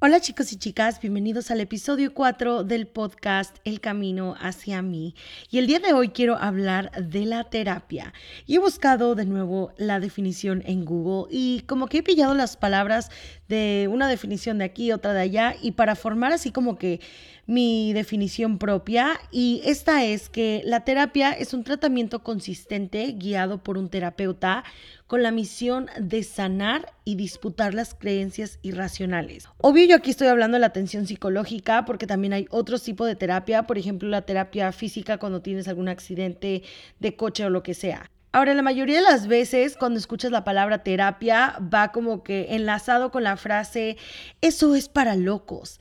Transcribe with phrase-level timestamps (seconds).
[0.00, 5.16] Hola chicos y chicas, bienvenidos al episodio 4 del podcast El Camino hacia mí.
[5.50, 8.14] Y el día de hoy quiero hablar de la terapia.
[8.46, 12.56] Y he buscado de nuevo la definición en Google y como que he pillado las
[12.56, 13.10] palabras
[13.48, 17.00] de una definición de aquí, otra de allá, y para formar así como que
[17.48, 19.18] mi definición propia.
[19.32, 24.64] Y esta es que la terapia es un tratamiento consistente guiado por un terapeuta
[25.06, 29.48] con la misión de sanar y disputar las creencias irracionales.
[29.56, 33.16] Obvio, yo aquí estoy hablando de la atención psicológica porque también hay otros tipos de
[33.16, 36.62] terapia, por ejemplo, la terapia física cuando tienes algún accidente
[37.00, 38.10] de coche o lo que sea.
[38.30, 43.10] Ahora, la mayoría de las veces cuando escuchas la palabra terapia va como que enlazado
[43.10, 43.96] con la frase,
[44.42, 45.80] eso es para locos.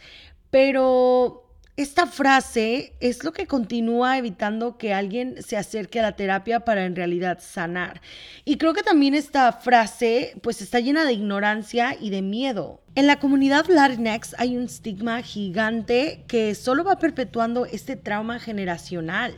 [0.50, 1.47] Pero
[1.78, 6.86] esta frase es lo que continúa evitando que alguien se acerque a la terapia para
[6.86, 8.02] en realidad sanar.
[8.46, 12.82] Y creo que también esta frase pues está llena de ignorancia y de miedo.
[12.96, 19.38] En la comunidad Latinx hay un estigma gigante que solo va perpetuando este trauma generacional.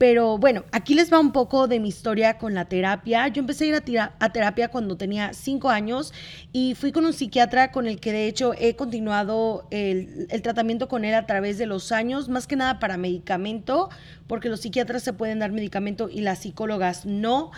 [0.00, 3.28] Pero bueno, aquí les va un poco de mi historia con la terapia.
[3.28, 6.14] Yo empecé a ir a, terapia cuando tenía cinco años
[6.54, 10.88] y fui con un psiquiatra con el que de hecho he continuado el, el tratamiento
[10.88, 13.90] con él a través de los años, más que nada para medicamento,
[14.26, 17.50] porque los psiquiatras se pueden dar medicamento y las psicólogas no.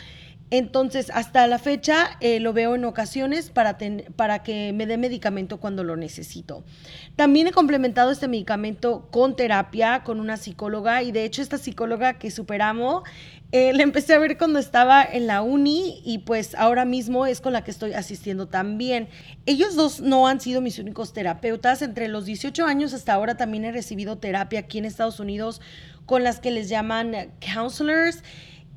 [0.53, 3.79] Entonces, hasta la fecha eh, lo veo en ocasiones para,
[4.17, 6.63] para que me dé medicamento cuando lo necesito.
[7.17, 12.19] También he complementado este medicamento con terapia, con una psicóloga, y de hecho esta psicóloga
[12.19, 13.03] que superamos,
[13.51, 17.41] eh, la empecé a ver cuando estaba en la uni y pues ahora mismo es
[17.41, 19.09] con la que estoy asistiendo también.
[19.47, 21.81] Ellos dos no han sido mis únicos terapeutas.
[21.81, 25.63] Entre los 18 años hasta ahora también he recibido terapia aquí en Estados Unidos
[26.05, 28.23] con las que les llaman counselors.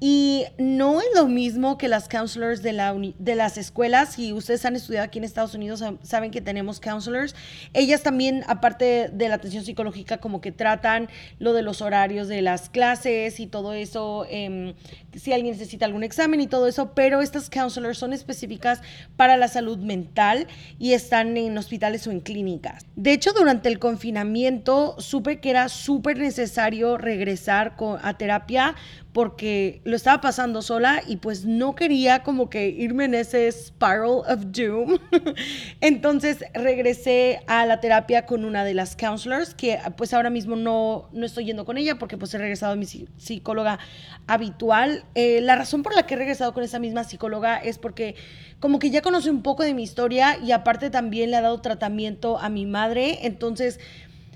[0.08, 4.14] Y no es lo mismo que las counselors de, la de las escuelas.
[4.14, 7.34] Si ustedes han estudiado aquí en Estados Unidos, saben que tenemos counselors.
[7.74, 12.44] Ellas también, aparte de la atención psicológica, como que tratan lo de los horarios de
[12.44, 14.76] las clases y todo eso, em,
[15.18, 16.94] si alguien necesita algún examen y todo eso.
[16.94, 18.82] Pero estas counselors son específicas
[19.16, 20.48] para la salud mental
[20.80, 22.86] y están en hospitales o en clínicas.
[22.96, 28.76] De hecho, durante el confinamiento supe que era súper necesario regresar a terapia
[29.16, 34.24] porque lo estaba pasando sola y pues no quería como que irme en ese spiral
[34.28, 34.98] of doom.
[35.80, 41.08] Entonces regresé a la terapia con una de las counselors que pues ahora mismo no,
[41.14, 43.80] no estoy yendo con ella porque pues he regresado a mi psicóloga
[44.28, 45.05] habitual.
[45.14, 48.16] Eh, la razón por la que he regresado con esa misma psicóloga es porque
[48.60, 51.62] como que ya conoce un poco de mi historia y aparte también le ha dado
[51.62, 53.20] tratamiento a mi madre.
[53.26, 53.80] Entonces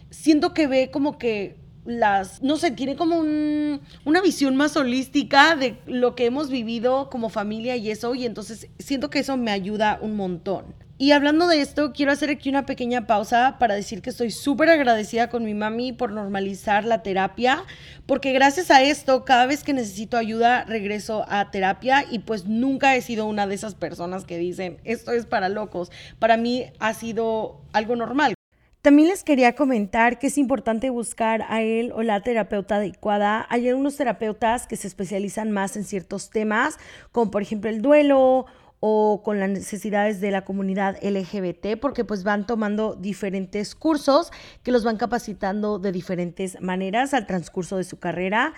[0.10, 5.78] siento que ve como que las, no sé, tiene como una visión más holística de
[5.88, 9.98] lo que hemos vivido como familia y eso, y entonces siento que eso me ayuda
[10.02, 10.66] un montón.
[11.02, 14.70] Y hablando de esto, quiero hacer aquí una pequeña pausa para decir que estoy súper
[14.70, 17.64] agradecida con mi mami por normalizar la terapia,
[18.06, 22.98] porque gracias a esto, cada vez que necesito ayuda, regreso a terapia y pues nunca
[22.98, 25.90] he sido una de esas personas que dicen, esto es para locos.
[26.20, 28.34] Para mí ha sido algo normal.
[28.82, 33.48] También les quería comentar que es importante buscar a él o la terapeuta adecuada.
[33.50, 36.78] Hay algunos terapeutas que se especializan más en ciertos temas,
[37.14, 38.48] como por ejemplo el duelo
[38.80, 44.32] o con las necesidades de la comunidad LGBT, porque pues van tomando diferentes cursos
[44.64, 48.54] que los van capacitando de diferentes maneras al transcurso de su carrera.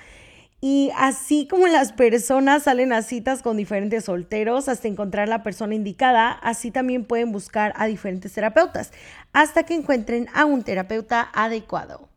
[0.64, 5.74] Y así como las personas salen a citas con diferentes solteros hasta encontrar la persona
[5.74, 8.92] indicada, así también pueden buscar a diferentes terapeutas
[9.34, 12.11] hasta que encuentren a un terapeuta adecuado.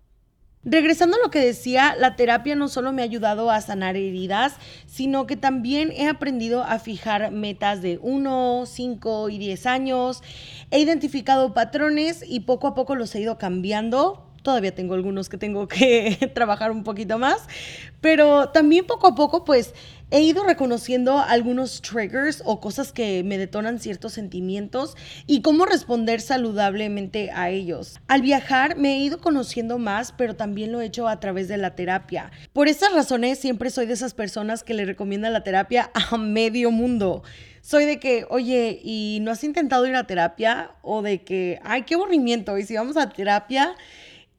[0.64, 4.56] Regresando a lo que decía, la terapia no solo me ha ayudado a sanar heridas,
[4.86, 10.22] sino que también he aprendido a fijar metas de 1, 5 y 10 años.
[10.70, 15.38] He identificado patrones y poco a poco los he ido cambiando Todavía tengo algunos que
[15.38, 17.48] tengo que trabajar un poquito más,
[18.02, 19.72] pero también poco a poco pues
[20.14, 26.20] he ido reconociendo algunos triggers o cosas que me detonan ciertos sentimientos y cómo responder
[26.20, 27.98] saludablemente a ellos.
[28.06, 31.56] Al viajar me he ido conociendo más, pero también lo he hecho a través de
[31.56, 32.30] la terapia.
[32.52, 36.70] Por esas razones siempre soy de esas personas que le recomiendan la terapia a medio
[36.70, 37.24] mundo
[37.60, 40.72] soy de que, oye, ¿y no has intentado ir a terapia?
[40.82, 43.74] O de que, ay, qué aburrimiento, y si vamos a terapia,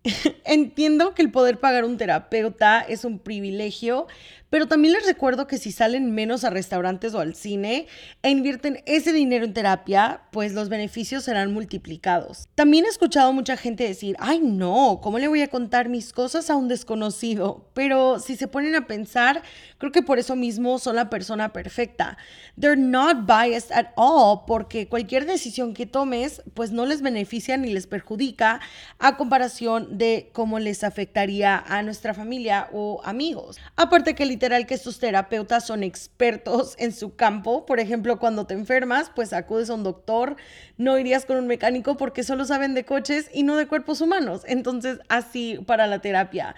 [0.45, 4.07] Entiendo que el poder pagar un terapeuta es un privilegio,
[4.49, 7.87] Pero también les recuerdo que si salen menos a restaurantes o al cine
[8.21, 12.47] e invierten ese dinero en terapia, pues los beneficios serán multiplicados.
[12.55, 16.49] También he escuchado mucha gente decir, ay no, ¿cómo le voy a contar mis cosas
[16.49, 17.69] a un desconocido?
[17.73, 19.41] Pero si se ponen a pensar,
[19.77, 22.17] creo que por eso mismo son la persona perfecta.
[22.59, 27.71] They're not biased at all porque cualquier decisión que tomes, pues no les beneficia ni
[27.71, 28.61] les perjudica
[28.99, 33.57] a comparación de cómo les afectaría a nuestra familia o amigos.
[33.75, 34.25] Aparte que
[34.67, 37.65] que estos terapeutas son expertos en su campo.
[37.65, 40.35] Por ejemplo, cuando te enfermas, pues acudes a un doctor,
[40.77, 44.43] no irías con un mecánico porque solo saben de coches y no de cuerpos humanos.
[44.45, 46.55] Entonces, así para la terapia.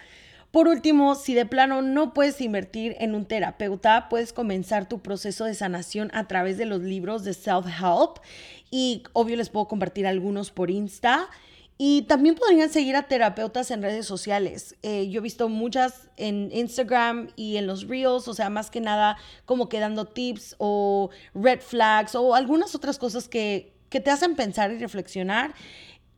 [0.51, 5.45] Por último, si de plano no puedes invertir en un terapeuta, puedes comenzar tu proceso
[5.45, 8.19] de sanación a través de los libros de self-help
[8.69, 11.29] y obvio les puedo compartir algunos por Insta.
[11.77, 14.75] Y también podrían seguir a terapeutas en redes sociales.
[14.81, 18.81] Eh, yo he visto muchas en Instagram y en los Reels, o sea, más que
[18.81, 24.09] nada como que dando tips o red flags o algunas otras cosas que, que te
[24.09, 25.53] hacen pensar y reflexionar.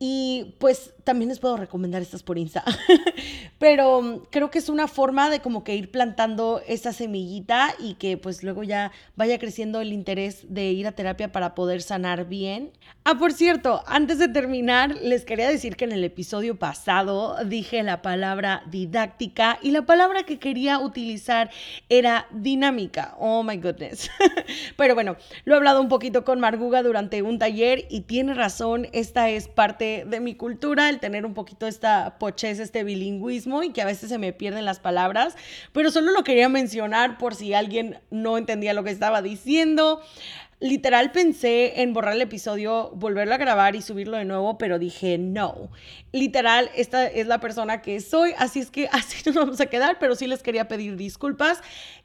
[0.02, 2.64] Y pues también les puedo recomendar estas por Insta.
[3.58, 7.94] Pero mm, creo que es una forma de como que ir plantando esa semillita y
[7.96, 12.26] que pues luego ya vaya creciendo el interés de ir a terapia para poder sanar
[12.26, 12.72] bien.
[13.04, 17.82] Ah, por cierto, antes de terminar, les quería decir que en el episodio pasado dije
[17.82, 21.50] la palabra didáctica y la palabra que quería utilizar
[21.90, 23.16] era dinámica.
[23.18, 24.08] Oh my goodness.
[24.78, 28.88] Pero bueno, lo he hablado un poquito con Marguga durante un taller y tiene razón,
[28.92, 33.70] esta es parte de mi cultura, el tener un poquito esta pochez, este bilingüismo y
[33.70, 35.36] que a veces se me pierden las palabras,
[35.72, 40.00] pero solo lo quería mencionar por si alguien no entendía lo que estaba diciendo.
[40.60, 45.16] Literal pensé en borrar el episodio, volverlo a grabar y subirlo de nuevo, pero dije
[45.16, 45.70] no.
[46.12, 49.98] Literal, esta es la persona que soy, así es que así nos vamos a quedar,
[49.98, 51.62] pero sí les quería pedir disculpas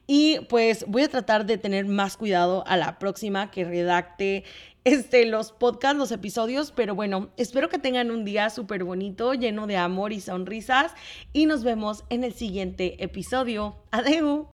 [0.08, 4.46] y pues voy a tratar de tener más cuidado a la próxima que redacte
[4.86, 9.68] este, los podcasts, los episodios, pero bueno, espero que tengan un día súper bonito, lleno
[9.68, 10.94] de amor y sonrisas
[11.34, 13.76] y nos vemos en el siguiente episodio.
[13.92, 14.55] Adeu.